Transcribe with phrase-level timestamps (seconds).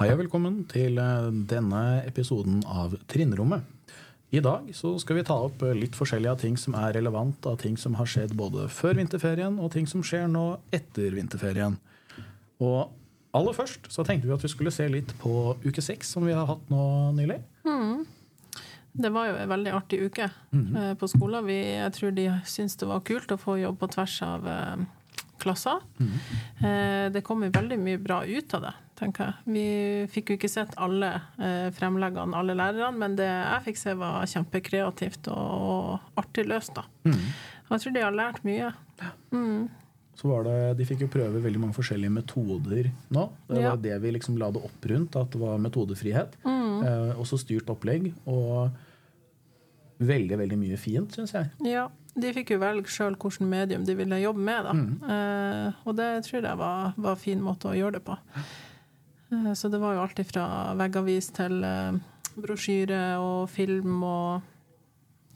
[0.00, 3.66] Hei og velkommen til eh, denne episoden av Trinnrommet.
[4.32, 7.58] I dag så skal vi ta opp eh, litt forskjellige ting som er relevant av
[7.60, 11.76] ting som har skjedd både før vinterferien og ting som skjer nå etter vinterferien.
[12.64, 12.94] Og
[13.36, 15.34] aller først så tenkte vi at vi skulle se litt på
[15.66, 16.86] uke seks som vi har hatt nå
[17.20, 17.36] nylig.
[19.04, 21.44] Det var jo en veldig artig uke eh, på skolen.
[21.44, 24.80] Vi, jeg tror de syntes det var kult å få jobb på tvers av klasser.
[25.44, 25.80] klasser.
[25.98, 27.12] -hmm.
[27.12, 29.34] det kom jo veldig mye bra ut av det, tenker jeg.
[29.56, 29.64] Vi
[30.12, 31.08] fikk jo ikke sett alle
[31.40, 36.84] eh, fremleggene, alle lærerne, men det jeg fikk se, var kjempekreativt og, artig løst, da.
[37.08, 37.24] Mm.
[37.70, 38.72] jeg tror de har lært mye.
[40.20, 43.22] Så var det, De fikk jo prøve veldig mange forskjellige metoder nå.
[43.48, 43.70] Det Ja.
[43.70, 46.36] var det vi liksom la det opp rundt, at det var metodefrihet.
[46.44, 48.12] Eh, også styrt opplegg.
[48.26, 48.70] Og
[50.00, 51.48] veldig, veldig mye fint, syns jeg.
[51.64, 54.72] Ja, de fikk jo velge sjøl hvilket medium de ville jobbe med, da.
[55.14, 58.16] Eh, og det tror jeg var, var en fin måte å gjøre det på.
[59.30, 60.46] Eh, så det var jo alt fra
[60.78, 61.98] veggavis til eh,
[62.40, 64.48] brosjyre og film og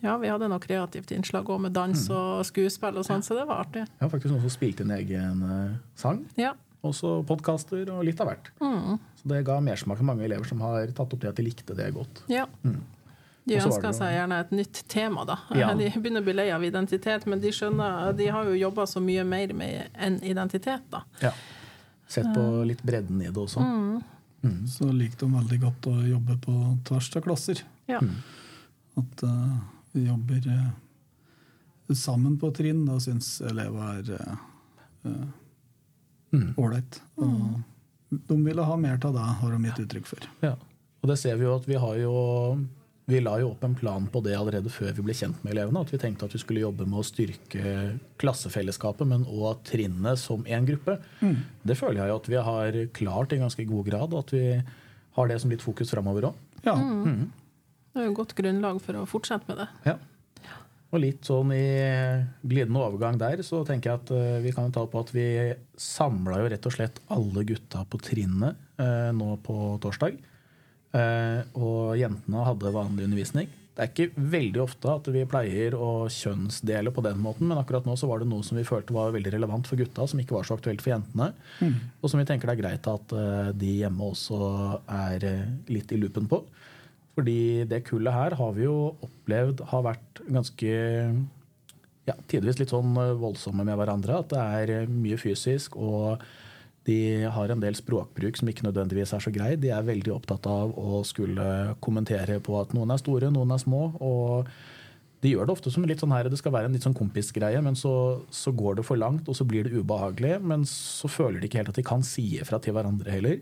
[0.04, 3.46] Ja, vi hadde noe kreativt innslag òg, med dans og skuespill og sånn, så det
[3.48, 3.86] var artig.
[4.02, 6.26] Ja, faktisk noen som spilte en egen eh, sang.
[6.36, 6.50] Ja.
[6.84, 8.50] Også podkaster og litt av hvert.
[8.60, 8.98] Mm.
[9.16, 11.78] Så det ga mersmak til mange elever som har tatt opp det at de likte
[11.78, 12.26] det godt.
[12.28, 12.44] ja.
[13.44, 15.34] De Og ønska seg gjerne et nytt tema, da.
[15.52, 15.66] Ja.
[15.78, 19.02] De begynner å bli lei av identitet, men de skjønner, de har jo jobba så
[19.04, 21.02] mye mer med enn identitet, da.
[21.20, 21.32] Ja.
[22.08, 23.64] Sett på litt bredden i det også.
[24.68, 26.54] Så liker de veldig godt å jobbe på
[26.88, 27.62] tvers av klasser.
[27.90, 28.00] Ja.
[29.00, 29.54] At uh,
[29.94, 32.84] vi jobber uh, sammen på trinn.
[32.86, 35.24] Da syns elever er eh,
[36.34, 36.54] Mm.
[36.58, 36.96] ålreit.
[37.22, 37.60] Og
[38.10, 40.24] de ville ha mer av det, har de gitt uttrykk for.
[40.42, 40.56] Ja.
[41.02, 42.14] Og det ser vi jo at vi har jo
[43.10, 45.82] vi la jo opp en plan på det allerede før vi ble kjent med elevene.
[45.84, 47.74] At vi tenkte at vi skulle jobbe med å styrke
[48.22, 50.96] klassefellesskapet, men òg trinnet som én gruppe.
[51.20, 54.46] Det føler jeg jo at vi har klart i ganske god grad, og at vi
[55.18, 56.42] har det som litt fokus framover òg.
[56.64, 56.74] Ja,
[57.94, 59.68] Det er jo et godt grunnlag for å fortsette med det.
[59.86, 59.98] Ja.
[60.94, 61.64] Og litt sånn i
[62.46, 65.26] glidende overgang der, så tenker jeg at eh, vi kan ta på at vi
[65.78, 70.20] samla jo rett og slett alle gutta på trinnet eh, nå på torsdag.
[70.94, 73.50] Eh, og jentene hadde vanlig undervisning.
[73.74, 77.86] Det er ikke veldig ofte at vi pleier å kjønnsdele på den måten, men akkurat
[77.88, 80.36] nå så var det noe som vi følte var veldig relevant for gutta, som ikke
[80.36, 81.32] var så aktuelt for jentene.
[81.98, 84.38] Og som vi tenker det er greit at eh, de hjemme også
[84.86, 86.44] er eh, litt i loopen på.
[87.18, 90.70] Fordi det kullet her har vi jo opplevd har vært ganske
[92.06, 94.22] ja, tidvis litt sånn voldsomme med hverandre.
[94.22, 96.22] At det er mye fysisk, og
[96.84, 99.54] de har en del språkbruk som ikke nødvendigvis er så grei.
[99.56, 103.62] De er veldig opptatt av å skulle kommentere på at noen er store, noen er
[103.62, 103.86] små.
[104.04, 104.50] og
[105.24, 107.60] de gjør det ofte som litt sånn her, det skal være en litt sånn kompisgreie,
[107.64, 110.34] men så, så går det for langt, og så blir det ubehagelig.
[110.44, 113.38] Men så føler de ikke helt at de kan si ifra til hverandre heller.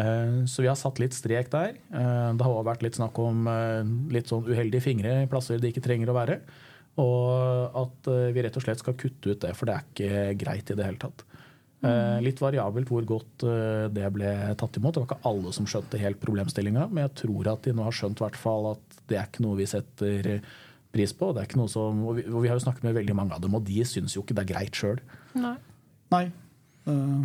[0.00, 1.76] Eh, Så vi har satt litt strek der.
[1.92, 3.84] Eh, Det har også vært litt snakk om eh,
[4.16, 6.40] litt sånn uheldige fingre i plasser de ikke trenger å være.
[7.00, 10.72] Og at vi rett og slett skal kutte ut det, for det er ikke greit
[10.72, 11.22] i det hele tatt.
[11.80, 14.30] Eh, Litt variabelt hvor godt eh, det ble
[14.60, 14.92] tatt imot.
[14.96, 17.96] Det var ikke alle som skjønte helt problemstillinga, men jeg tror at de nå har
[17.96, 20.28] skjønt i hvert fall at det er ikke noe vi setter
[20.92, 21.30] pris på.
[21.32, 23.36] Det er ikke noe som, og vi, og vi har jo snakket med veldig mange
[23.36, 25.00] av dem, og de syns jo ikke det er greit sjøl.
[25.40, 25.54] Nei.
[26.12, 26.24] Nei.
[26.90, 27.22] Eh,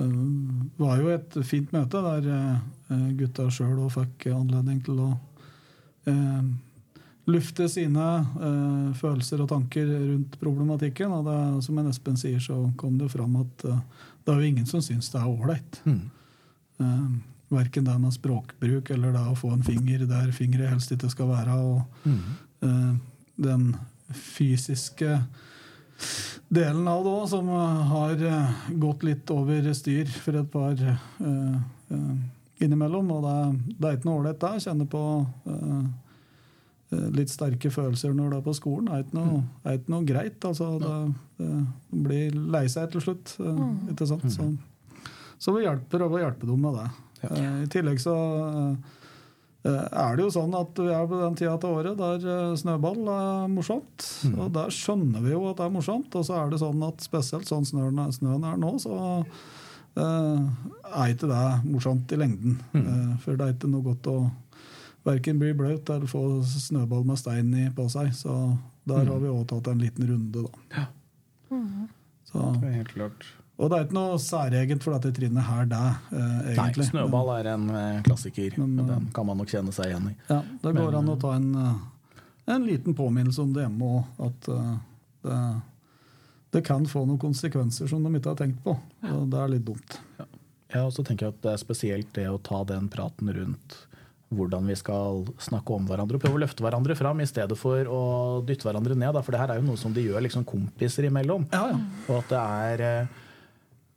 [0.00, 0.16] eh,
[0.78, 5.10] Det var jo et fint møte der eh, gutta sjøl òg fikk anledning til å
[6.08, 6.40] eh,
[7.28, 11.12] lufte sine eh, følelser og tanker rundt problematikken.
[11.12, 13.82] Og det, som en Espen sier, så kom det fram at eh,
[14.24, 15.82] det er jo ingen som syns det er ålreit.
[16.78, 17.10] Uh,
[17.48, 21.30] verken det med språkbruk eller det å få en finger der fingeret helst ikke skal
[21.30, 21.54] være.
[21.56, 22.10] og
[22.60, 22.92] eh,
[23.38, 23.76] den
[24.08, 25.20] fysiske
[26.48, 30.74] delen av det òg, som eh, har eh, gått litt over styr for et par
[30.74, 31.56] eh,
[31.94, 32.12] eh,
[32.64, 33.10] innimellom.
[33.16, 33.38] Og det,
[33.78, 34.64] det er ikke noe ålreit, det.
[34.66, 35.04] Kjenner på
[35.46, 35.88] eh, eh,
[36.90, 38.88] litt sterke følelser når du er på skolen.
[38.92, 40.38] Er ikke noe, er ikke noe greit.
[40.48, 40.94] Altså, det,
[41.40, 43.34] det blir lei seg til slutt.
[43.44, 44.24] eh, Ikke sant?
[44.32, 44.48] Så,
[45.38, 46.88] så vi hjelper, prøver å hjelpe dem med det.
[47.28, 48.96] Eh, I tillegg så eh,
[49.66, 52.56] Eh, er det jo sånn at vi er på den tida av året der eh,
[52.60, 54.06] snøball er morsomt.
[54.30, 56.14] Og der skjønner vi jo at det er morsomt.
[56.14, 58.98] Og så er det sånn at spesielt sånn snøen snøen er nå, så
[59.98, 60.42] uh,
[60.94, 62.60] er ikke det morsomt i lengden.
[62.78, 64.18] Eh, for det er ikke noe godt å
[65.06, 68.10] verken bli bløt eller få snøball med stein i på seg.
[68.16, 68.34] Så
[68.88, 70.86] der har vi òg tatt en liten runde, da.
[72.28, 73.24] Så, Det er helt klart.
[73.56, 75.78] og det er ikke noe særegent for dette trinnet her, det,
[76.12, 78.58] eh, Nei, snøball er en eh, klassiker.
[78.58, 80.14] Men, Men, eh, den kan man nok kjenne seg igjen i.
[80.28, 83.80] Ja, det går Men, an å ta en, eh, en liten påminnelse om det hjemme
[83.80, 84.04] òg.
[84.28, 84.50] At
[85.24, 85.40] det,
[86.52, 88.76] det kan få noen konsekvenser som de ikke har tenkt på.
[89.08, 89.98] Og det er litt dumt.
[90.74, 93.86] Ja, og så tenker jeg at det er spesielt det å ta den praten rundt
[94.28, 97.88] hvordan vi skal snakke om hverandre og prøve å løfte hverandre fram i stedet for
[97.88, 98.00] å
[98.44, 99.14] dytte hverandre ned.
[99.16, 99.22] Da.
[99.24, 101.46] For det her er jo noe som de gjør liksom kompiser imellom.
[101.54, 101.78] Ja, ja.
[102.08, 103.16] Og at det er eh,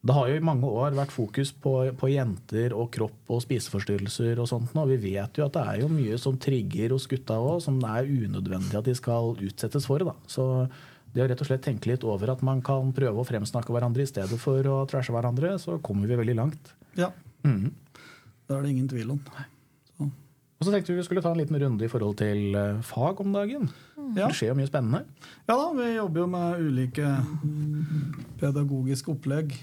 [0.02, 4.40] Det har jo i mange år vært fokus på, på jenter og kropp og spiseforstyrrelser
[4.42, 4.72] og sånt.
[4.74, 7.78] Og vi vet jo at det er jo mye som trigger hos gutta òg, som
[7.84, 10.02] det er unødvendig at de skal utsettes for.
[10.08, 10.16] Da.
[10.26, 10.48] Så
[11.14, 14.02] det å rett og slett tenke litt over at man kan prøve å fremsnakke hverandre
[14.02, 16.74] i stedet for å trashe hverandre, så kommer vi veldig langt.
[16.96, 17.12] ja.
[17.44, 17.70] Mhm.
[18.52, 19.20] Det er det ingen tvil om.
[19.24, 19.44] Så,
[20.62, 23.24] Og så tenkte vi vi skulle ta en liten runde i forhold til eh, fag
[23.24, 23.66] om dagen.
[24.14, 24.28] Ja.
[24.28, 25.00] Det skjer jo mye spennende.
[25.50, 27.14] ja da, vi jobber jo med ulike
[28.38, 29.56] pedagogiske opplegg.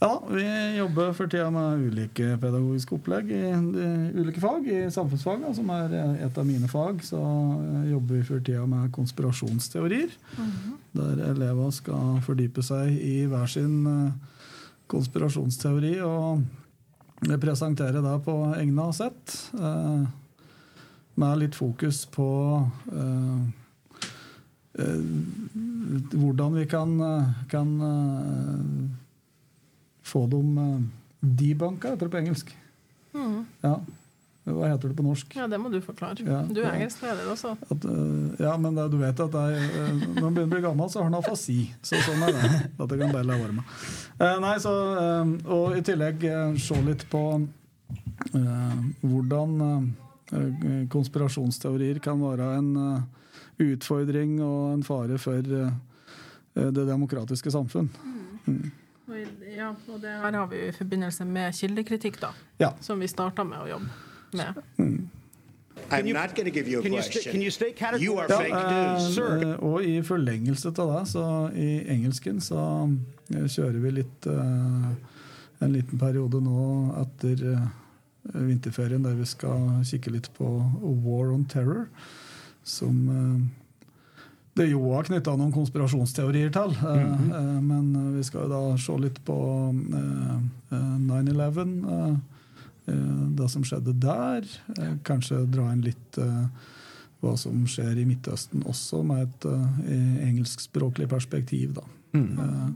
[0.00, 0.46] Ja da, vi
[0.78, 3.42] jobber for tida med ulike pedagogiske opplegg i
[3.76, 3.90] de
[4.22, 4.64] ulike fag.
[4.72, 5.92] I samfunnsfag, da, som er
[6.30, 10.16] et av mine fag, så eh, jobber vi for tida med konspirasjonsteorier.
[10.96, 14.12] Der elever skal fordype seg i hver sin eh,
[14.88, 16.44] konspirasjonsteori og
[17.40, 19.52] presentere det på egna sett.
[19.58, 20.04] eh,
[21.14, 22.26] Med litt fokus på
[22.92, 23.42] eh,
[24.82, 25.04] eh,
[26.10, 26.96] hvordan vi kan,
[27.50, 27.70] kan
[30.02, 30.90] få dem
[31.20, 32.50] debunka, heter det på engelsk.
[33.14, 33.44] Mm.
[33.60, 33.76] Ja.
[34.44, 35.30] Hva heter det på norsk?
[35.38, 36.20] Ja, det må du forklare.
[36.20, 36.42] Ja.
[36.44, 37.54] Du er engelskleder også.
[37.64, 40.64] At, eh, ja, men det, du vet at er, eh, når man begynner å bli
[40.66, 41.62] gammel, så har man afasi.
[41.80, 42.50] Så sånn er det.
[42.82, 43.72] At det kan bare la være med.
[44.18, 44.74] Eh, nei, så,
[45.48, 46.28] og i tillegg
[46.60, 47.24] se litt på
[49.04, 49.90] hvordan
[50.92, 52.70] konspirasjonsteorier kan være en
[53.60, 57.90] utfordring og en fare for det demokratiske samfunn.
[58.46, 58.72] Mm.
[59.54, 62.34] Ja, og det her har vi i forbindelse med kildekritikk, da.
[62.60, 62.74] Ja.
[62.84, 64.54] Som vi starta med å jobbe med.
[65.90, 67.76] I'm not going to give you Can you, sta- can you state?
[68.00, 69.18] You are Ja, fake eh, news.
[69.18, 72.60] eh, og i forlengelse av det, så i engelsken så
[73.34, 74.92] eh, kjører vi litt uh,
[75.60, 77.66] en liten periode nå etter uh,
[78.32, 80.48] vinterferien der vi skal kikke litt på
[81.04, 81.84] War on Terror,
[82.64, 83.44] som uh,
[84.56, 86.70] det jo har knytta noen konspirasjonsteorier til.
[86.78, 89.34] eh, eh, men vi skal jo da se litt på
[89.74, 90.36] eh,
[90.70, 92.20] eh, 9-11.
[92.86, 94.46] Eh, det som skjedde der.
[94.78, 96.46] eh, Kanskje dra inn litt eh,
[97.24, 99.46] hva som skjer i Midtøsten også, med et
[100.28, 101.74] engelskspråklig perspektiv.
[101.78, 101.84] Da.
[102.18, 102.68] Eh,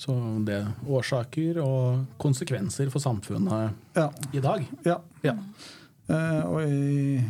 [0.00, 0.14] Så
[0.46, 4.64] det er årsaker og konsekvenser for samfunnet ja, i dag.
[4.86, 4.96] ja.
[5.22, 5.34] Ja.
[6.08, 7.20] Eh, og i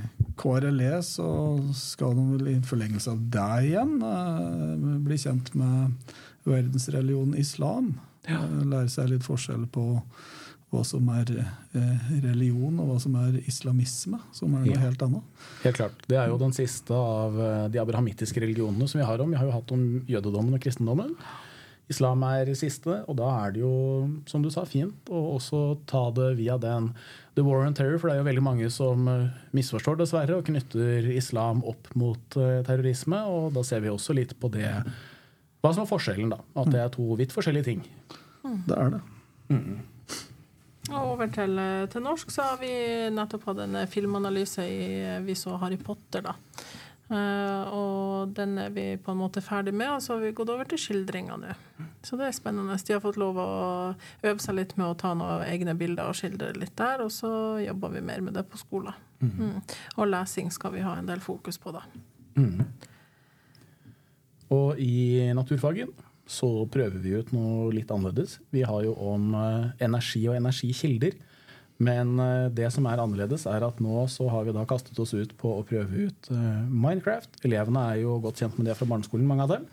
[0.41, 1.27] KRLE så
[1.75, 6.15] skal de vel i forlengelse av deg igjen eh, bli kjent med
[6.47, 7.91] verdensreligionen islam.
[8.29, 8.39] Ja.
[8.47, 9.89] Lære seg litt forskjell på
[10.71, 11.31] hva som er
[11.75, 14.79] eh, religion, og hva som er islamisme, som er noe Ja.
[14.85, 15.23] helt annet.
[15.65, 16.05] Helt klart.
[16.07, 19.31] Det er jo den siste av eh, de abrahamittiske religionene som vi har om.
[19.35, 21.17] Vi har jo hatt om jødedommen og kristendommen.
[21.91, 23.73] Islam er siste, og da er det jo,
[24.31, 26.93] som du sa, fint å også ta det via den
[27.35, 30.47] The War on Terror, for det er jo veldig mange som eh, misforstår, dessverre, og
[30.47, 33.25] knytter islam opp mot terrorisme.
[33.27, 34.71] Og da ser vi også litt på det
[35.61, 36.39] hva som er forskjellen, da.
[36.57, 37.83] At det er to vidt forskjellige ting.
[38.71, 39.01] Det er det.
[40.91, 41.57] Og over til,
[41.93, 42.71] til norsk så har vi
[43.15, 46.35] nettopp hatt en eh, filmanalyse i eh, Vi så Harry Potter, da.
[47.11, 50.51] Uh, og den er vi på en måte ferdig med, og så har vi gått
[50.53, 51.55] over til skildringer nå.
[52.07, 52.77] Så det er spennende.
[52.87, 53.49] De har fått lov å
[54.23, 57.33] øve seg litt med å ta noen egne bilder og skildre litt der, og så
[57.65, 58.95] jobber vi mer med det på skolen.
[59.19, 59.59] Mm.
[59.97, 61.83] Og lesing skal vi ha en del fokus på, da.
[64.55, 65.91] Og i naturfagen
[66.31, 68.39] så prøver vi ut noe litt annerledes.
[68.55, 71.17] Vi har jo om eh, energi og energikilder.
[71.83, 75.15] Men eh, det som er annerledes, er at nå så har vi da kastet oss
[75.17, 77.41] ut på å prøve ut eh, Minecraft.
[77.47, 79.65] Elevene er jo godt kjent med det fra barneskolen, mange av dem.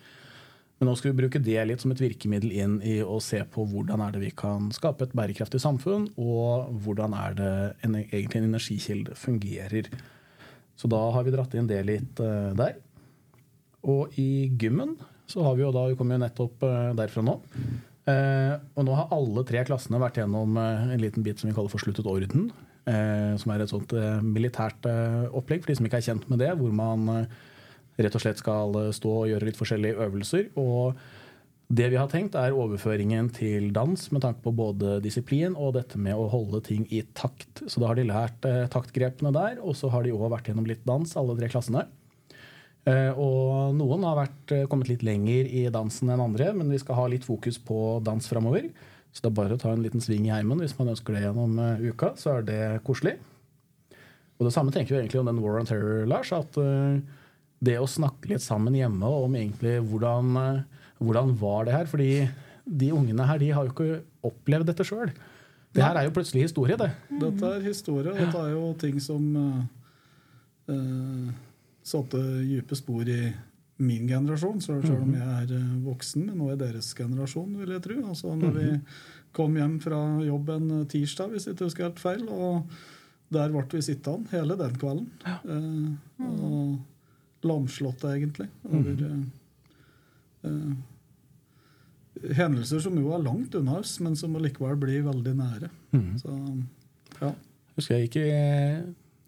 [0.77, 3.65] Men nå skal vi bruke det litt som et virkemiddel inn i å se på
[3.69, 7.51] hvordan er det vi kan skape et bærekraftig samfunn, og hvordan er det
[7.85, 9.89] en, egentlig en energikilde fungerer.
[10.77, 12.77] Så da har vi dratt inn det litt der.
[13.89, 14.93] Og i gymmen
[15.27, 17.35] så har vi jo da, vi kommer jo nettopp eh, derfra nå.
[18.07, 21.55] Eh, og nå har alle tre klassene vært gjennom eh, en liten bit som vi
[21.57, 22.49] kaller for sluttet orden.
[22.87, 23.91] Som er et sånt
[24.23, 24.85] militært
[25.35, 26.53] opplegg for de som ikke er kjent med det.
[26.55, 27.25] Hvor man
[27.99, 30.45] rett og slett skal stå og gjøre litt forskjellige øvelser.
[30.55, 30.95] Og
[31.67, 35.99] det vi har tenkt, er overføringen til dans med tanke på både disiplin og dette
[35.99, 37.65] med å holde ting i takt.
[37.67, 40.87] Så da har de lært taktgrepene der, og så har de òg vært gjennom litt
[40.87, 41.89] dans, alle tre klassene.
[42.87, 46.77] Eh, Og noen har vært, eh, kommet litt lenger i dansen enn andre, men vi
[46.79, 48.69] skal ha litt fokus på dans framover.
[49.11, 51.23] Så det er bare å ta en liten sving i heimen hvis man ønsker det
[51.23, 52.13] gjennom eh, uka.
[52.15, 53.17] Så er det koselig.
[54.39, 56.31] Og det samme tenker vi egentlig om den War on Terror, Lars.
[56.31, 60.63] At det å snakke litt sammen hjemme om egentlig hvordan,
[61.01, 61.85] hvordan var det her.
[61.89, 62.29] Fordi
[62.67, 65.09] de ungene her de har jo ikke opplevd dette sjøl.
[65.73, 66.91] Det her er jo plutselig historie, det.
[67.19, 68.11] Dette er historie.
[68.13, 69.25] og Dette er jo ting som
[70.69, 71.33] uh,
[71.87, 73.21] satte dype spor i
[73.77, 77.83] min generasjon, selv om jeg er uh, voksen, men nå er deres generasjon, vil jeg
[77.85, 77.97] tro.
[78.09, 78.67] Altså, når vi
[79.37, 82.77] kom hjem fra jobb en tirsdag, hvis jeg ikke husker helt feil, og
[83.33, 85.09] der ble vi sittende hele den kvelden.
[86.25, 86.77] og
[87.45, 88.47] lamslåtte, egentlig.
[88.65, 89.03] over
[92.33, 95.69] hendelser som jo er langt unna oss, men som likevel blir veldig nære.
[95.93, 96.13] Mm.
[96.17, 96.37] Så,
[97.19, 97.29] ja.
[97.29, 98.17] Jeg husker jeg gikk,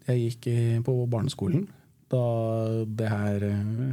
[0.08, 0.48] jeg gikk
[0.88, 1.68] på barneskolen
[2.10, 2.24] da
[3.00, 3.46] det her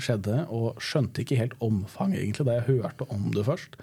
[0.04, 3.80] skjedde, og skjønte ikke helt omfanget egentlig da jeg hørte om det først.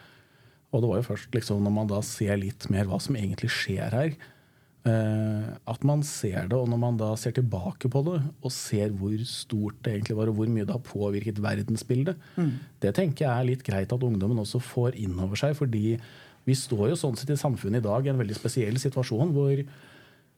[0.75, 3.53] Og det var jo først liksom, når man da ser litt mer hva som egentlig
[3.55, 4.17] skjer her,
[4.85, 8.91] Eh, at man ser det, og når man da ser tilbake på det og ser
[8.93, 12.51] hvor stort det egentlig var, og hvor mye det har påvirket verdensbildet, mm.
[12.85, 15.57] det tenker jeg er litt greit at ungdommen også får inn over seg.
[15.57, 15.97] fordi
[16.45, 19.57] vi står jo sånn sett i samfunnet i dag i en veldig spesiell situasjon hvor
[19.57, 19.73] eh,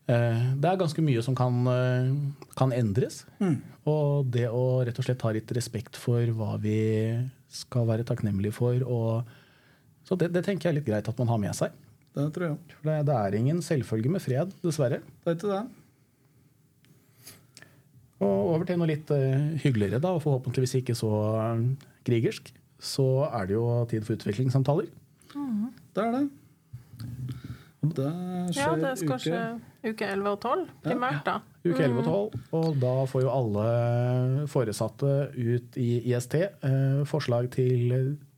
[0.06, 2.12] det er ganske mye som kan, eh,
[2.58, 3.24] kan endres.
[3.42, 3.56] Mm.
[3.90, 6.78] Og det å rett og slett ha litt respekt for hva vi
[7.50, 8.78] skal være takknemlige for.
[8.86, 9.26] Og,
[10.06, 11.74] så det, det tenker jeg er litt greit at man har med seg.
[12.16, 12.76] Det tror jeg.
[12.78, 15.02] For det, det, er ingen selvfølge med fred, dessverre.
[15.24, 15.64] Det er ikke det.
[18.24, 21.10] Og over til noe litt uh, hyggeligere, da, og forhåpentligvis ikke så
[22.06, 22.48] krigersk.
[22.80, 24.88] Så er det jo tid for utviklingssamtaler.
[25.34, 25.66] Mm.
[25.92, 26.24] Det er det.
[27.96, 28.10] Det
[28.54, 29.42] skjer ja, det skal skje
[29.86, 31.36] uke 11 og 12, primært, da.
[31.62, 32.48] Ja, uke 11 og 12, mm.
[32.58, 33.66] og da får jo alle
[34.50, 37.94] foresatte ut i IST eh, forslag til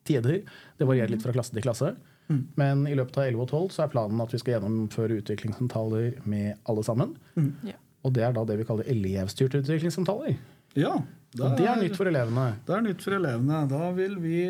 [0.08, 0.40] tider.
[0.78, 1.94] Det varierer litt fra klasse til klasse.
[2.28, 2.40] Mm.
[2.60, 6.18] Men i løpet av 11 og 12 så er planen at vi skal gjennomføre utviklingssamtaler
[6.28, 7.14] med alle sammen.
[7.38, 7.52] Mm.
[7.70, 7.78] Ja.
[8.06, 10.36] Og det er da det vi kaller elevstyrte utviklingssamtaler.
[10.78, 10.98] Ja,
[11.34, 12.50] det er, det er nytt for elevene.
[12.66, 13.62] Det er nytt for elevene.
[13.70, 14.42] Da vil vi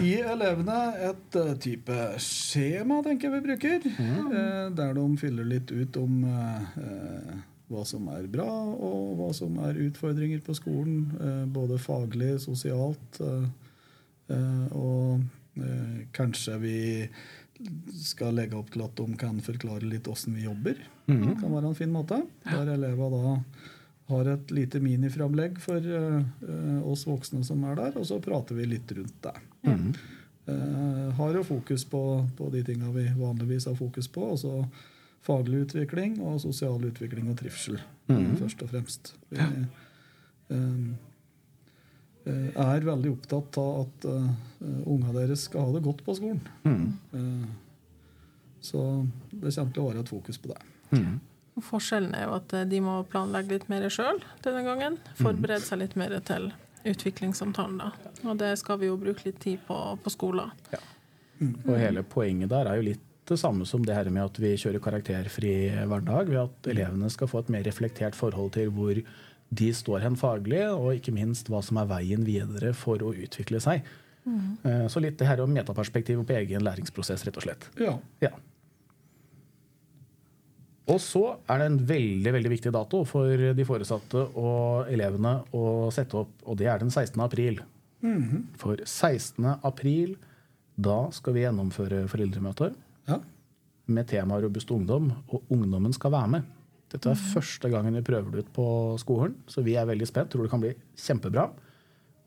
[0.00, 0.78] gi elevene
[1.10, 3.86] et uh, type skjema, tenker jeg vi bruker.
[3.98, 4.32] Mm.
[4.32, 7.36] Uh, der de fyller litt ut om uh,
[7.72, 11.06] hva som er bra, og hva som er utfordringer på skolen.
[11.54, 13.22] både faglig, sosialt
[14.76, 15.22] og
[15.54, 17.08] Eh, kanskje vi
[18.02, 20.80] skal legge opp til at de kan forklare litt åssen vi jobber.
[21.06, 21.22] Mm.
[21.26, 22.22] Det kan være en fin måte.
[22.48, 23.36] Der elever da
[24.10, 28.66] har et lite miniframlegg for uh, oss voksne som er der, og så prater vi
[28.74, 29.34] litt rundt det.
[29.68, 29.92] Mm.
[30.48, 32.02] Uh, har jo fokus på,
[32.36, 34.32] på de tinga vi vanligvis har fokus på.
[34.34, 34.64] altså
[35.22, 37.76] Faglig utvikling og sosial utvikling og trivsel,
[38.10, 38.32] mm.
[38.40, 39.12] først og fremst.
[39.30, 40.94] Vi, uh,
[42.22, 44.26] Eh, er veldig opptatt av at uh,
[44.86, 46.42] unga deres skal ha det godt på skolen.
[46.62, 47.48] Mm.
[48.62, 48.82] Så
[49.32, 50.60] det kommer til å være et fokus på det.
[50.92, 51.16] Mm.
[51.60, 54.98] Forskjellen er jo at de må planlegge litt mer sjøl denne gangen.
[55.18, 56.48] Forberede seg litt mer til
[56.88, 57.78] utviklingssamtalen.
[57.78, 58.12] da.
[58.24, 60.52] Og det skal vi jo bruke litt tid på på skolen.
[60.72, 60.80] Ja.
[61.42, 61.56] Mm.
[61.66, 64.54] Og hele poenget der er jo litt det samme som det her med at vi
[64.58, 65.54] kjører karakterfri
[65.88, 66.30] hverdag.
[66.30, 68.98] Ved at elevene skal få et mer reflektert forhold til hvor
[69.52, 73.60] de står hen faglig, og ikke minst hva som er veien videre for å utvikle
[73.60, 73.84] seg.
[74.24, 74.88] Mm.
[74.88, 77.68] Så litt det her om metaperspektiv på egen læringsprosess, rett og slett.
[77.82, 77.98] Ja.
[78.22, 78.32] ja.
[80.92, 85.88] Og så er det en veldig veldig viktig dato for de foresatte og elevene å
[85.94, 87.20] sette opp, og det er den 16.
[87.24, 87.62] april.
[88.02, 88.42] Mm -hmm.
[88.58, 89.44] For 16.
[89.62, 90.16] april,
[90.76, 92.74] da skal vi gjennomføre foreldremøter
[93.08, 93.20] ja.
[93.86, 96.42] med temaet robust ungdom, og ungdommen skal være med.
[96.92, 100.30] Dette er første gangen vi prøver det ut på skolen, så vi er veldig spent.
[100.30, 101.48] Tror det kan bli kjempebra.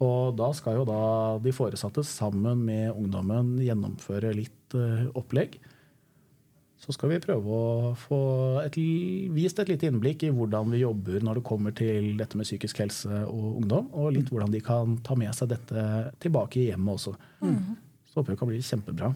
[0.04, 5.60] Og da skal jo da de foresatte sammen med ungdommen gjennomføre litt uh, opplegg.
[6.82, 8.18] Så skal vi prøve å få
[8.62, 8.76] et,
[9.34, 12.82] vist et lite innblikk i hvordan vi jobber når det kommer til dette med psykisk
[12.84, 15.86] helse og ungdom, og litt hvordan de kan ta med seg dette
[16.22, 17.16] tilbake i hjemmet også.
[17.42, 17.78] Mm.
[18.06, 19.14] Så håper jeg det kan bli kjempebra.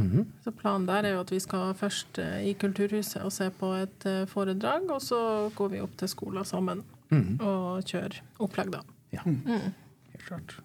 [0.00, 0.24] Mm.
[0.44, 3.72] Så Planen der er jo at vi skal først eh, i Kulturhuset og se på
[3.80, 5.20] et eh, foredrag, og så
[5.56, 7.38] går vi opp til skolen sammen mm.
[7.38, 8.82] og kjører opplegg, da.
[9.14, 9.72] Ja, mm.
[10.12, 10.60] helt klart.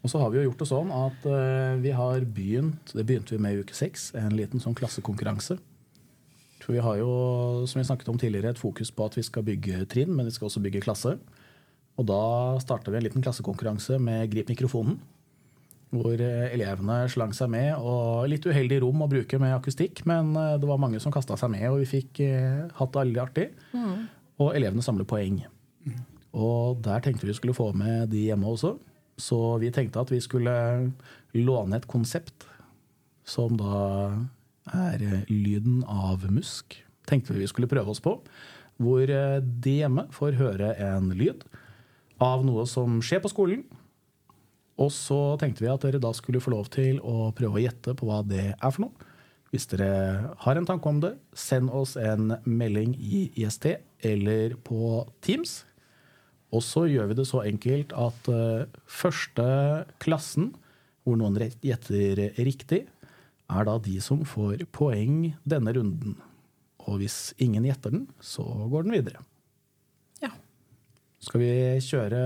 [0.00, 3.34] Og så har vi jo gjort det sånn at uh, vi har begynt det begynte
[3.34, 5.58] vi med i uke seks, en liten sånn klassekonkurranse.
[6.60, 7.12] For vi har jo,
[7.68, 10.32] som vi snakket om tidligere, et fokus på at vi skal bygge trinn, men vi
[10.32, 11.16] skal også bygge klasse.
[12.00, 12.22] Og da
[12.62, 15.00] starta vi en liten klassekonkurranse med Grip mikrofonen
[15.94, 17.72] hvor eh, elevene slang seg med.
[17.78, 21.38] og Litt uheldig rom å bruke med akustikk, men eh, det var mange som kasta
[21.40, 23.48] seg med, og vi fikk eh, hatt det veldig artig.
[23.74, 24.06] Mm.
[24.40, 25.42] Og elevene samler poeng.
[25.86, 25.98] Mm.
[26.38, 28.76] Og der tenkte vi skulle få med de hjemme også.
[29.20, 30.54] Så vi tenkte at vi skulle
[31.36, 32.46] låne et konsept
[33.28, 34.10] som da
[34.74, 36.78] er lyden av musk.
[37.08, 38.16] Tenkte vi vi skulle prøve oss på.
[38.80, 41.44] Hvor de hjemme får høre en lyd
[42.20, 43.64] av noe som skjer på skolen
[44.80, 47.92] Og så tenkte vi at dere da skulle få lov til å prøve å gjette
[47.96, 49.08] på hva det er for noe.
[49.50, 53.66] Hvis dere har en tanke om det, send oss en melding i IST
[54.06, 55.64] eller på Teams.
[56.50, 59.44] Og så gjør vi det så enkelt at eh, første
[60.02, 60.50] klassen,
[61.06, 62.84] hvor noen gjetter riktig,
[63.50, 66.18] er da de som får poeng denne runden.
[66.86, 69.22] Og hvis ingen gjetter den, så går den videre.
[70.22, 70.30] Ja.
[71.22, 71.50] Skal vi
[71.84, 72.20] kjøre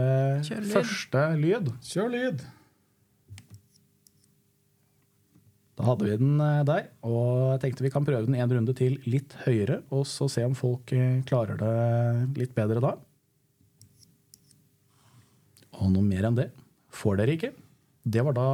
[0.46, 0.74] Kjør lyd.
[0.74, 1.72] første lyd?
[1.84, 2.44] Kjør lyd!
[5.74, 8.74] Da hadde vi den eh, der, og jeg tenkte vi kan prøve den en runde
[8.78, 11.72] til litt høyere, og så se om folk eh, klarer det
[12.38, 12.92] litt bedre da.
[15.80, 16.50] Og noe mer enn det
[16.94, 17.52] får dere ikke.
[18.04, 18.48] Det var da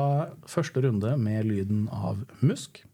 [0.48, 2.84] første runde med lyden av musk.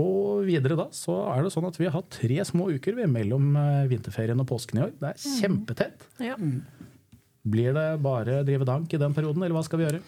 [0.00, 3.54] Og videre da så er det sånn at vi har hatt tre små uker mellom
[3.60, 4.96] eh, vinterferien og påsken i år.
[4.98, 6.08] Det er kjempetett.
[6.22, 6.34] Ja.
[7.44, 9.98] Blir det bare drive dank i den perioden, eller hva skal vi gjøre?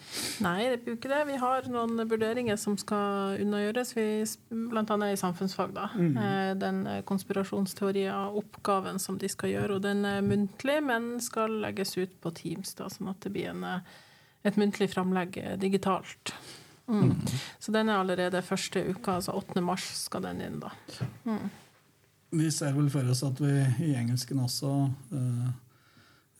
[0.40, 1.18] Nei, det blir jo ikke det.
[1.28, 3.92] Vi har noen vurderinger som skal unnagjøres,
[4.48, 4.96] bl.a.
[5.10, 5.74] i samfunnsfag.
[5.76, 5.90] da.
[5.92, 6.16] Mm.
[6.62, 9.76] Den eh, konspirasjonsteorioppgaven som de skal gjøre.
[9.76, 13.52] Og den er muntlig, men skal legges ut på Teams, da, sånn at det blir
[13.52, 14.00] en, eh,
[14.48, 16.32] et muntlig framlegg eh, digitalt.
[16.88, 17.20] Mm.
[17.58, 19.60] Så den er allerede første uka, altså 8.
[19.60, 20.72] mars skal den inn, da.
[22.36, 23.52] Vi ser vel for oss at vi
[23.86, 24.72] i engelsken også
[25.12, 25.54] eh, eh,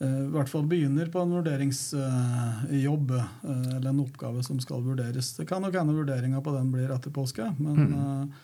[0.05, 5.31] i hvert fall begynner på en vurderingsjobb, eh, eller en oppgave som skal vurderes.
[5.37, 8.35] Det kan nok hende vurderinga på den blir etter påske, men mm.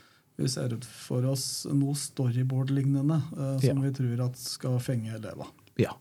[0.42, 3.86] vi ser ut for oss noe storyboard-lignende eh, som Ja.
[3.86, 5.54] vi tror at skal fenge elever.
[5.78, 5.94] Ja.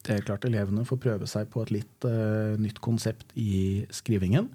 [0.00, 4.46] Det er klart elevene får prøve seg på et litt uh, nytt konsept i skrivingen.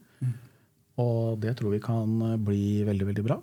[1.01, 3.39] Og det tror vi kan eh, bli veldig, veldig bra.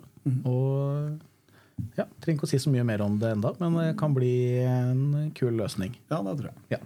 [0.49, 4.15] Og ja, trenger ikke å si så mye mer om det enda, men det kan
[4.15, 4.33] bli
[4.65, 5.95] en kul løsning.
[6.09, 6.57] Ja, det tror jeg.
[6.75, 6.81] Ja.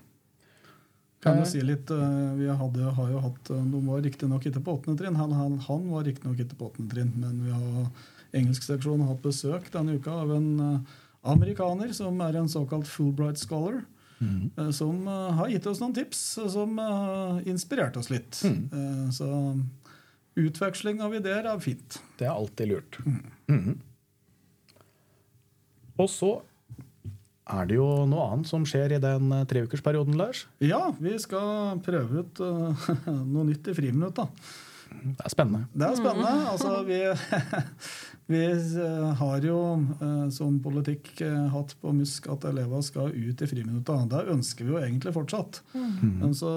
[1.23, 1.39] Kan Eh.
[1.41, 4.77] jo si litt, eh, Vi hadde, har jo hatt eh, De var riktignok ikke på
[4.77, 5.15] åttende trinn.
[5.17, 7.89] Han, han, han var riktignok ikke på åttende trinn, men vi har
[8.37, 10.79] engelskseksjonen har hatt besøk denne uka av en eh,
[11.27, 13.81] amerikaner som er en såkalt Fulbright scholar.
[14.19, 14.71] Mm.
[14.73, 18.39] Som eh, har gitt oss noen tips eh, som uh, inspirerte oss litt.
[18.45, 19.27] Eh, Så
[20.37, 21.99] utveksling av ideer er fint.
[22.17, 22.97] Det er alltid lurt.
[23.49, 23.79] Mm.
[25.97, 26.31] Og så
[27.47, 30.45] er det jo noe annet som skjer i den eh, treukersperioden, Lars.
[30.63, 32.87] Ja, vi skal prøve ut uh,
[33.33, 34.27] noe nytt i friminutt, da.
[34.87, 35.65] Det er spennende.
[35.75, 36.33] Det er spennende.
[36.47, 36.99] Altså, vi,
[38.31, 39.59] vi eh, har jo
[40.01, 43.99] uh, som politikk uh, hatt på Musk at elever skal ut i friminutta.
[44.11, 45.61] Det ønsker vi jo egentlig fortsatt.
[45.75, 46.51] Men så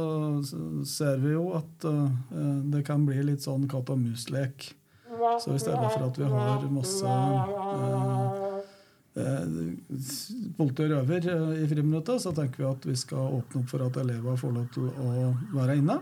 [0.46, 1.85] så ser vi jo at
[2.70, 4.70] det kan bli litt sånn katt og mus-lek.
[5.42, 7.16] Så i stedet for at vi har masse
[9.16, 9.75] eh,
[10.57, 13.85] politi og røver eh, i friminuttet, så tenker vi at vi skal åpne opp for
[13.87, 15.99] at elever får lov til å være inne.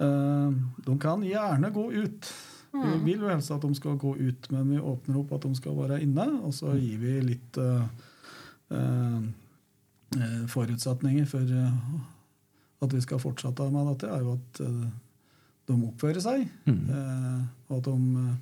[0.00, 0.54] Eh,
[0.86, 2.30] De kan gjerne gå ut.
[2.70, 5.54] Vi vil jo helst at de skal gå ut, men vi åpner opp at de
[5.58, 6.28] skal være inne.
[6.46, 7.86] Og så gir vi litt eh,
[8.78, 9.18] eh,
[10.20, 11.50] eh, forutsetninger for
[12.80, 14.60] at vi skal fortsette med dette, er jo at
[15.68, 16.46] de oppfører seg.
[16.70, 18.36] eh, Og at de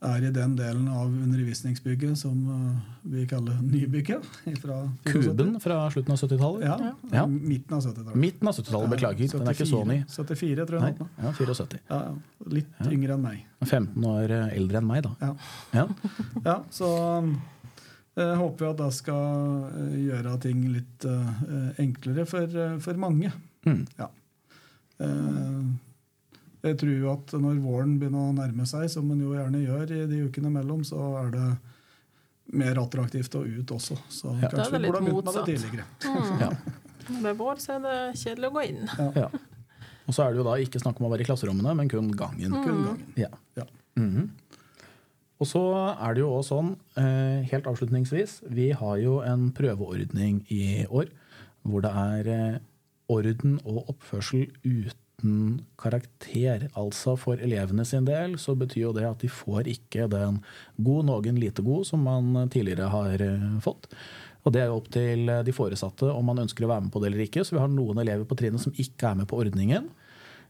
[0.00, 4.22] er i den delen av undervisningsbygget som eh, vi kaller nybygget.
[4.62, 4.76] Fra
[5.08, 6.64] Kuben fra slutten av 70-tallet?
[6.68, 7.24] Ja, Ja.
[7.26, 8.14] midten av 70-tallet.
[8.14, 9.32] Midten av 70-tallet, beklager.
[9.34, 9.98] Den er ikke så ny.
[10.06, 10.96] 74, tror jeg.
[11.00, 11.80] Nei, ja, 74.
[11.90, 12.44] Ja, ja.
[12.58, 13.42] Litt yngre enn meg.
[13.66, 15.14] 15 år eldre enn meg, da.
[15.22, 15.32] Ja.
[15.74, 15.86] Ja.
[16.48, 16.88] Ja, så
[18.18, 22.94] eh, håper vi at det skal eh, gjøre ting litt eh, enklere for, eh, for
[23.02, 23.32] mange.
[23.66, 23.82] Mm.
[23.98, 24.08] Ja.
[25.02, 25.60] Eh,
[26.62, 29.92] jeg tror jo at når våren begynner å nærme seg, som en jo gjerne gjør
[29.94, 31.48] i de ukene mellom, så er det
[32.58, 33.98] mer attraktivt å ut også.
[34.08, 34.48] Så Ja.
[34.48, 36.04] Kanskje det vi burde ha begynt med det motsatt.
[36.08, 36.40] Mm.
[36.40, 36.50] Ja.
[37.08, 38.82] Når det er vår, så er det kjedelig å gå inn.
[39.16, 39.28] Ja.
[40.08, 42.10] Og så er det jo da ikke snakk om å være i klasserommene, men kun
[42.16, 42.52] gangen.
[42.64, 43.02] Kun gangen.
[43.20, 43.28] Ja.
[43.56, 43.66] Ja.
[43.96, 44.30] Mhm.
[45.38, 45.60] Og så
[45.94, 51.12] er det jo også sånn, eh, helt avslutningsvis, vi har jo en prøveordning i år
[51.62, 52.58] hvor det er eh,
[53.08, 54.48] orden og oppførsel
[55.18, 56.68] uten karakter.
[56.74, 60.40] Altså for elevene sin del så betyr jo det at de får ikke den
[60.76, 63.88] god noen lite god som man tidligere har eh, fått.
[64.44, 66.92] Og det er jo opp til eh, de foresatte om man ønsker å være med
[66.92, 67.44] på det eller ikke.
[67.44, 69.90] Så vi har noen elever på trinnet som ikke er med på ordningen.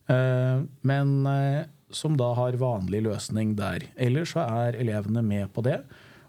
[0.08, 1.14] Eh, men
[1.90, 3.88] som da har vanlig løsning der.
[3.96, 5.80] Ellers så er elevene med på det.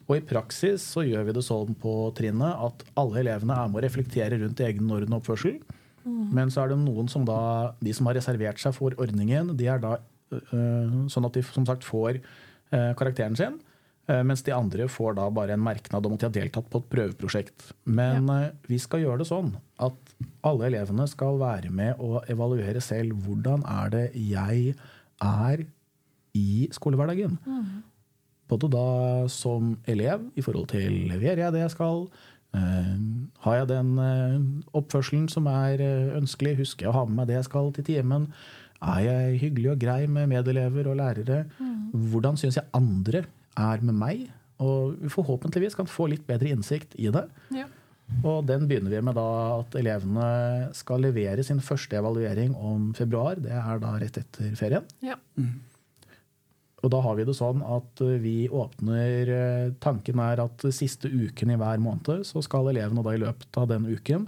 [0.07, 3.81] Og i praksis så gjør vi det sånn på trinnet at alle elevene er med
[3.81, 5.59] å reflektere rundt egen orden og oppførsel.
[6.05, 7.39] Men så er det noen som da,
[7.83, 9.97] de som har reservert seg for ordningen, de er da
[10.35, 13.59] øh, sånn at de som sagt får øh, karakteren sin.
[14.25, 16.85] Mens de andre får da bare en merknad om at de har deltatt på et
[16.89, 17.67] prøveprosjekt.
[17.85, 18.37] Men ja.
[18.65, 19.51] vi skal gjøre det sånn
[19.85, 20.15] at
[20.49, 23.19] alle elevene skal være med og evaluere selv.
[23.21, 24.73] Hvordan er det jeg
[25.21, 25.61] er
[26.33, 27.37] i skolehverdagen?
[28.49, 28.89] Både da
[29.29, 32.07] som elev i forhold til leverer jeg det jeg skal?
[32.57, 32.93] Eh,
[33.45, 34.39] har jeg den eh,
[34.77, 36.57] oppførselen som er eh, ønskelig?
[36.63, 38.29] Husker jeg å ha med meg det jeg skal til timen?
[38.79, 41.43] Er jeg hyggelig og grei med medelever og lærere?
[41.91, 43.25] Hvordan syns jeg andre
[43.59, 44.29] er med meg?
[44.63, 47.25] Og vi forhåpentligvis kan få litt bedre innsikt i det.
[47.55, 47.67] Ja.
[48.23, 49.27] Og den begynner vi med da
[49.59, 50.29] at elevene
[50.75, 53.39] skal levere sin første evaluering om februar.
[53.39, 54.87] Det er da rett etter ferien.
[55.05, 55.19] Ja.
[56.83, 61.09] Og da har vi det sånn at eh, vi åpner eh, Tanken er at siste
[61.11, 64.27] uken i hver måned så skal elevene da i løpet av den uken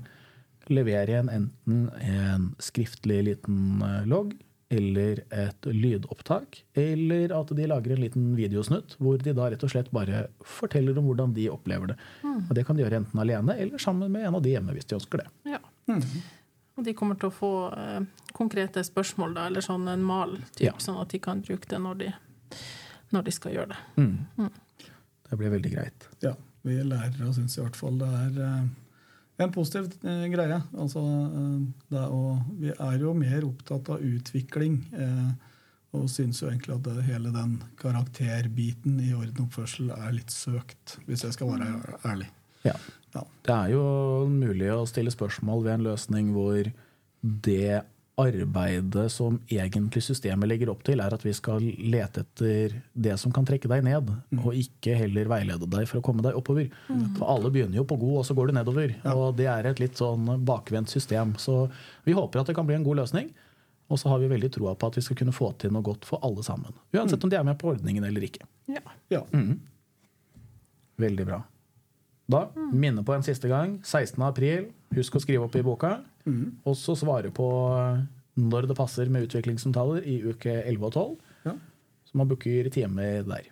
[0.71, 4.33] levere en, enten en skriftlig liten eh, logg
[4.71, 9.71] eller et lydopptak, eller at de lager en liten videosnutt hvor de da rett og
[9.73, 11.97] slett bare forteller om hvordan de opplever det.
[12.23, 14.87] Og Det kan de gjøre enten alene eller sammen med en av de hjemme hvis
[14.87, 15.27] de ønsker det.
[15.57, 15.59] ja.
[16.79, 20.69] Og de kommer til å få eh, konkrete spørsmål, da, eller sånn en mal, typ,
[20.69, 20.73] Ja.
[20.79, 22.13] sånn at de kan bruke det når de,
[23.11, 24.47] når de skal gjøre det.
[25.29, 26.07] Det blir veldig greit.
[26.23, 26.35] Ja,
[26.67, 28.65] vi lærere syns i hvert fall det er eh,
[29.41, 30.59] en positiv eh, greie.
[30.77, 31.01] Altså,
[31.93, 34.81] eh, å, vi er jo mer opptatt av utvikling.
[34.91, 35.31] Eh,
[35.91, 40.95] og syns jo egentlig at det, hele den karakterbiten i orden oppførsel er litt søkt,
[41.07, 42.29] hvis jeg skal være ærlig.
[42.63, 42.77] Ja.
[43.11, 43.25] Ja.
[43.43, 43.83] Det er jo
[44.31, 46.69] mulig å stille spørsmål ved en løsning hvor
[47.21, 47.81] det
[48.19, 53.31] arbeidet som egentlig systemet legger opp til, er at vi skal lete etter det som
[53.33, 54.09] kan trekke deg ned,
[54.41, 56.67] og ikke heller veilede deg for å komme deg oppover.
[57.17, 58.93] For alle begynner jo på god, og så går du nedover.
[59.15, 61.33] Og det er et litt sånn bakvendt system.
[61.41, 61.63] Så
[62.07, 63.31] vi håper at det kan bli en god løsning.
[63.91, 66.05] Og så har vi veldig troa på at vi skal kunne få til noe godt
[66.07, 66.75] for alle sammen.
[66.95, 68.45] Uansett om de er med på ordningen eller ikke.
[68.71, 68.83] Ja.
[69.11, 69.25] Ja.
[71.01, 71.41] Veldig bra.
[72.31, 73.79] Da, minne på en siste gang.
[73.83, 74.15] 16.
[74.23, 74.69] april.
[74.95, 75.97] Husk å skrive opp i boka.
[76.27, 77.47] Og så svare på
[78.41, 81.15] når det passer med utviklingssamtaler i uke 11 og 12.
[81.49, 81.55] Ja.
[82.07, 83.49] Så man booker timer der.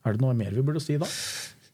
[0.00, 1.08] Er det noe mer vi burde si da?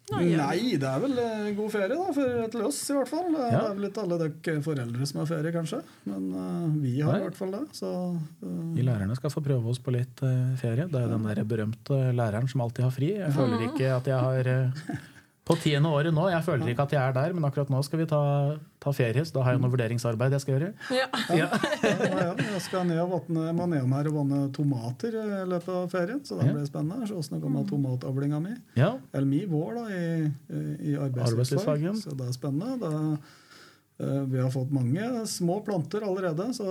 [0.06, 3.26] Nei, det er vel eh, god ferie da, for, til oss i hvert fall.
[3.34, 5.80] Det er vel ikke alle dere foreldre som har ferie, kanskje.
[6.06, 7.18] Men uh, vi har Nei.
[7.18, 7.62] i hvert fall det.
[7.74, 8.52] Så uh.
[8.76, 10.86] Vi lærerne skal få prøve oss på litt uh, ferie.
[10.92, 13.10] Det er den der berømte læreren som alltid har fri.
[13.18, 14.86] Jeg føler ikke at jeg har eh,
[15.46, 18.00] På tiende året nå, jeg føler ikke at jeg er der, men akkurat nå skal
[18.00, 18.18] vi ta,
[18.82, 20.70] ta ferie, så da har jeg noe vurderingsarbeid jeg skal gjøre.
[20.90, 21.06] Ja.
[21.30, 21.46] Ja.
[21.86, 23.44] ja, ja, jeg skal ned og vatne,
[23.76, 26.56] jeg her og vanne tomater i løpet av ferien, så det Ja.
[26.56, 27.06] blir spennende.
[27.06, 28.56] Se åssen det går med tomatavlinga mi.
[28.74, 28.90] ja.
[29.14, 30.32] Eller mi vår, da, i,
[30.90, 31.30] i arbeidslivsfag.
[31.30, 32.02] Arbeidslivsfagen.
[32.02, 32.78] Så det er spennende.
[32.82, 33.18] Det,
[34.02, 36.66] eh, vi har fått mange små planter allerede, så,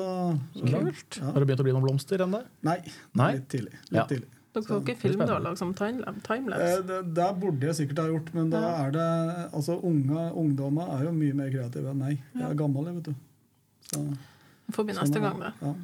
[0.52, 1.22] Så kult.
[1.22, 1.32] Ja.
[1.32, 2.44] Har det begynt å bli noen blomster ennå?
[2.68, 2.82] Nei,
[3.16, 3.32] Nei?
[3.40, 3.72] litt tidlig.
[3.88, 4.10] Litt Ja.
[4.12, 4.28] tidlig.
[4.56, 6.84] Dere får ikke film da, og lage som time- Eh, timelapse.
[6.88, 9.10] det, det burde jeg sikkert ha gjort, men da er det
[9.54, 12.22] altså unge, Ungdommer er jo mye mer kreative enn meg.
[12.34, 13.16] Jeg er gammel, jeg, vet du.
[13.92, 14.06] Så,
[14.72, 15.52] får bli neste gang, da.
[15.62, 15.76] Ja.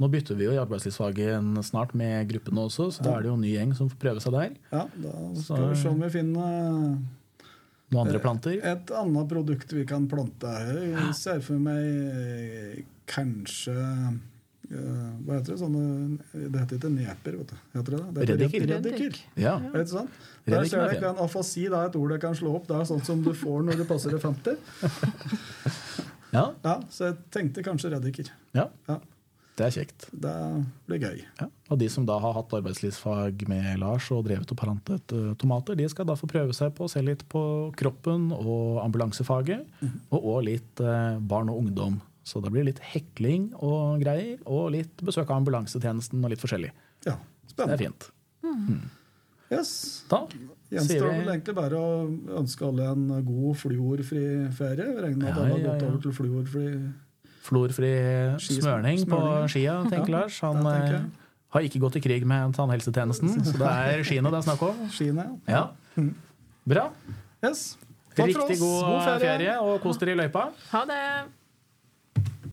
[0.00, 3.34] Nå bytter vi jo i arbeidslivsfagen snart med gruppene også, så da er det jo
[3.38, 4.56] en ny gjeng som får prøve seg der.
[4.72, 6.96] ja, da skal vi se om vi finner
[7.90, 8.58] Noen andre planter.
[8.62, 10.50] et annet produkt vi kan plante.
[10.50, 14.18] Jeg ser for meg eh, kanskje eh,
[14.70, 15.58] Hva heter det?
[15.58, 15.80] Sånne,
[16.30, 17.56] det heter ikke neper, vet du.
[17.74, 18.10] Heter det det?
[18.14, 18.20] det?
[18.20, 18.66] heter Reddiker.
[18.70, 19.16] reddiker.
[19.42, 19.56] Ja.
[19.72, 20.10] Vet du sånn?
[20.46, 22.68] Der ser er jeg en afasi, det er et ord jeg kan slå opp.
[22.70, 24.60] Det er sånn som du får når du passer 50.
[26.36, 26.44] ja.
[26.62, 28.30] Ja, så jeg tenkte kanskje reddiker.
[28.54, 28.68] Ja.
[28.88, 29.00] Ja,
[29.58, 30.06] Det er kjekt.
[30.14, 30.34] det
[30.88, 31.18] blir gøy.
[31.40, 31.48] Ja.
[31.70, 35.74] Og de som da har hatt arbeidslivsfag med Lars og drevet og plantet eh, tomater,
[35.78, 37.42] de skal da få prøve seg på å se litt på
[37.78, 39.66] kroppen og ambulansefaget,
[40.14, 41.98] og òg litt eh, barn og ungdom.
[42.30, 46.70] Så det blir litt hekling og greier, og litt besøk av ambulansetjenesten og litt forskjellig.
[47.08, 47.16] Ja,
[47.50, 47.76] spennende.
[47.76, 48.10] Det er fint.
[48.46, 48.96] fint.
[49.50, 49.74] Yes.
[50.06, 50.24] Da
[50.70, 51.94] Gjenstår vel vi egentlig bare å
[52.38, 54.92] ønske alle en god fluorfri ferie.
[55.02, 55.88] Regner med at alle har ja, gått ja.
[55.88, 56.66] over til fluorfri
[57.40, 57.90] florfri
[58.44, 59.18] smørning på
[59.50, 60.38] skia, tenker Ja, Lars.
[60.44, 61.08] Han tenker eh,
[61.56, 64.84] har ikke gått i krig med tannhelsetjenesten, så det er skiene det er snakk om.
[64.96, 65.26] skiene.
[65.50, 65.64] Ja.
[66.68, 66.86] Bra.
[67.42, 67.72] Yes.
[68.14, 68.62] Takk for Riktig oss.
[68.62, 69.24] god, God ferie.
[69.24, 70.50] ferie, og kos dere i løypa.
[70.70, 71.02] Ha det!